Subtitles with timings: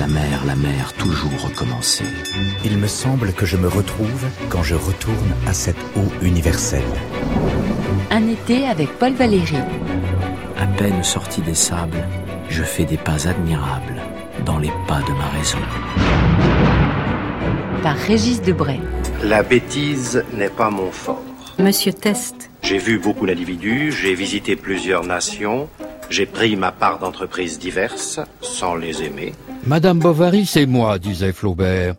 [0.00, 2.06] La mer, la mer, toujours recommencer.
[2.64, 6.90] Il me semble que je me retrouve quand je retourne à cette eau universelle.
[8.10, 9.58] Un été avec Paul Valéry.
[10.58, 12.08] À peine sorti des sables,
[12.48, 14.00] je fais des pas admirables
[14.46, 15.58] dans les pas de ma raison.
[17.82, 18.80] Par Régis Debray.
[19.22, 21.22] La bêtise n'est pas mon fort.
[21.58, 22.48] Monsieur Test.
[22.62, 25.68] J'ai vu beaucoup d'individus, j'ai visité plusieurs nations,
[26.08, 28.18] j'ai pris ma part d'entreprises diverses,
[28.60, 29.32] sans les aimer.
[29.66, 31.94] Madame Bovary, c'est moi, disait Flaubert.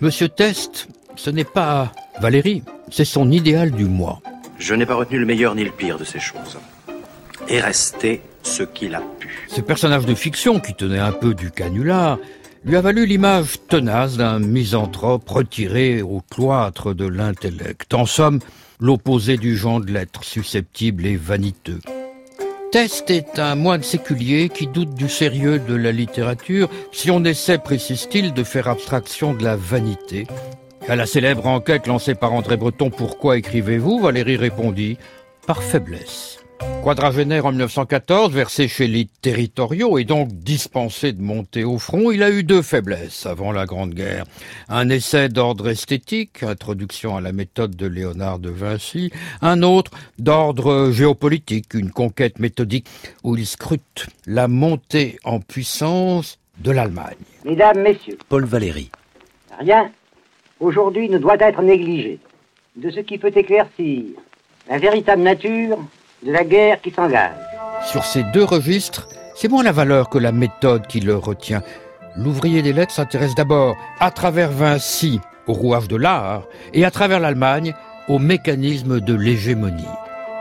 [0.00, 4.22] Monsieur Test, ce n'est pas Valérie, c'est son idéal du moi.
[4.58, 6.56] Je n'ai pas retenu le meilleur ni le pire de ces choses.
[7.48, 9.46] Et resté ce qu'il a pu.
[9.48, 12.18] Ce personnage de fiction qui tenait un peu du canular
[12.64, 17.92] lui a valu l'image tenace d'un misanthrope retiré au cloître de l'intellect.
[17.92, 18.38] En somme,
[18.80, 21.80] l'opposé du genre de l'être, susceptible et vaniteux.
[22.72, 27.58] Test est un moine séculier qui doute du sérieux de la littérature si on essaie,
[27.58, 30.28] précise-t-il, de faire abstraction de la vanité.
[30.86, 33.98] À la célèbre enquête lancée par André Breton Pourquoi écrivez-vous?
[33.98, 34.98] Valérie répondit
[35.48, 36.39] Par faiblesse.
[36.82, 42.22] Quadragénaire en 1914, versé chez les territoriaux et donc dispensé de monter au front, il
[42.22, 44.24] a eu deux faiblesses avant la Grande Guerre.
[44.70, 49.10] Un essai d'ordre esthétique, introduction à la méthode de Léonard de Vinci,
[49.42, 52.86] un autre d'ordre géopolitique, une conquête méthodique
[53.24, 57.16] où il scrute la montée en puissance de l'Allemagne.
[57.44, 58.90] Mesdames, Messieurs, Paul Valéry.
[59.58, 59.90] rien
[60.60, 62.18] aujourd'hui ne doit être négligé
[62.76, 64.04] de ce qui peut éclaircir
[64.68, 65.78] la véritable nature
[66.22, 67.32] la guerre qui s'engage.
[67.90, 71.62] Sur ces deux registres, c'est moins la valeur que la méthode qui le retient.
[72.16, 76.42] L'ouvrier des lettres s'intéresse d'abord, à travers Vinci, au rouage de l'art,
[76.74, 77.74] et à travers l'Allemagne,
[78.08, 79.84] au mécanisme de l'hégémonie.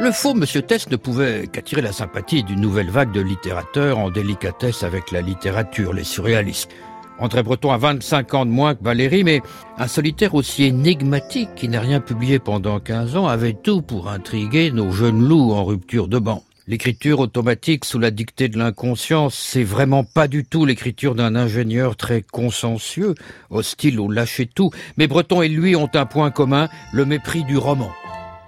[0.00, 4.10] Le faux Monsieur Tess ne pouvait qu'attirer la sympathie d'une nouvelle vague de littérateurs en
[4.10, 6.70] délicatesse avec la littérature, les surréalistes.
[7.18, 9.40] André Breton a 25 ans de moins que Valérie, mais
[9.78, 14.72] un solitaire aussi énigmatique qui n'a rien publié pendant 15 ans avait tout pour intriguer
[14.72, 16.42] nos jeunes loups en rupture de banc.
[16.66, 21.94] L'écriture automatique sous la dictée de l'inconscience, c'est vraiment pas du tout l'écriture d'un ingénieur
[21.94, 23.14] très consciencieux,
[23.50, 27.58] hostile au lâcher tout, mais Breton et lui ont un point commun, le mépris du
[27.58, 27.92] roman.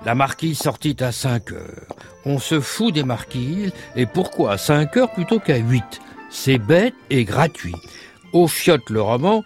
[0.04, 1.97] La marquise sortit à 5 heures.
[2.25, 5.84] On se fout des marquises, et pourquoi à 5 heures plutôt qu'à 8
[6.31, 7.75] C'est bête et gratuit
[8.44, 8.48] au
[8.91, 9.44] le roman,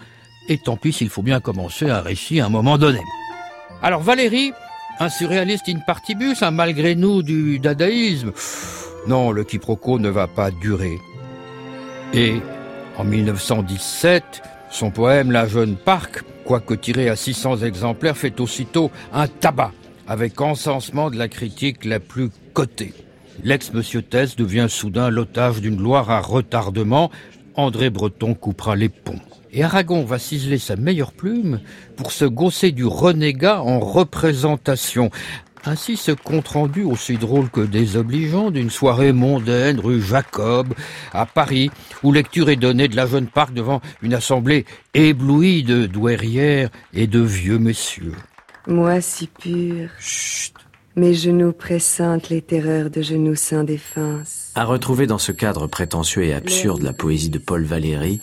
[0.49, 3.01] et tant pis s'il faut bien commencer un récit à un moment donné.
[3.83, 4.53] Alors Valérie,
[4.99, 8.33] un surréaliste in partibus, un malgré nous du dadaïsme.
[9.07, 10.99] Non, le quiproquo ne va pas durer.
[12.13, 12.41] Et
[12.99, 19.27] en 1917, son poème La jeune parc, quoique tiré à 600 exemplaires, fait aussitôt un
[19.27, 19.73] tabac,
[20.07, 22.93] avec encensement de la critique la plus cotée.
[23.43, 27.11] L'ex-monsieur Tess devient soudain l'otage d'une gloire à retardement,
[27.61, 29.21] André Breton coupera les ponts.
[29.53, 31.61] Et Aragon va ciseler sa meilleure plume
[31.97, 35.11] pour se gausser du renégat en représentation.
[35.65, 40.73] Ainsi ce compte-rendu aussi drôle que désobligeant d'une soirée mondaine rue Jacob
[41.13, 41.71] à Paris,
[42.03, 47.07] où lecture est donnée de la jeune parc devant une assemblée éblouie de douairières et
[47.07, 48.15] de vieux messieurs.
[48.67, 49.91] Moi si pur.
[49.99, 50.55] Chut.
[50.97, 54.51] Mes genoux pressentent les terreurs de genoux sans défense.
[54.57, 58.21] À retrouver dans ce cadre prétentieux et absurde la poésie de Paul Valéry,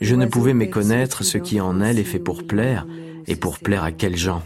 [0.00, 2.86] je ne pouvais méconnaître ce qui en elle est fait pour plaire,
[3.28, 4.42] et pour plaire à quels gens.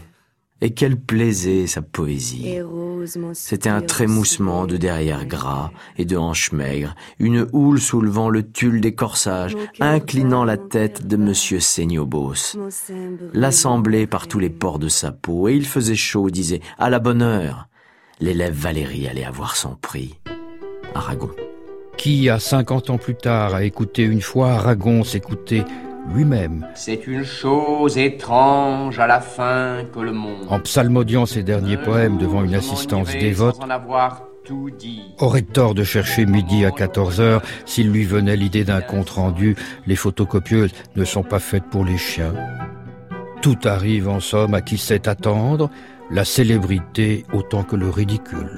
[0.61, 2.59] Et quel plaisait sa poésie.
[3.33, 8.79] C'était un trémoussement de derrière gras et de hanches maigres, une houle soulevant le tulle
[8.79, 12.57] des corsages, inclinant la tête de monsieur Seignobos.
[13.33, 16.99] L'assemblée par tous les pores de sa peau, et il faisait chaud, disait, à la
[16.99, 17.67] bonne heure.
[18.21, 20.19] L'élève Valérie allait avoir son prix.
[20.95, 21.31] Aragon.
[21.97, 25.63] Qui, à cinquante ans plus tard, a écouté une fois Aragon s'écouter
[26.11, 26.67] lui-même.
[26.75, 30.45] C'est une chose étrange à la fin que le monde.
[30.49, 33.59] En psalmodiant ses derniers poèmes devant une assistance dévote,
[35.19, 39.55] aurait tort de chercher midi à 14 heures s'il lui venait l'idée d'un compte rendu.
[39.87, 42.33] Les photocopieuses ne sont pas faites pour les chiens.
[43.41, 45.69] Tout arrive en somme à qui sait attendre,
[46.11, 48.55] la célébrité autant que le ridicule.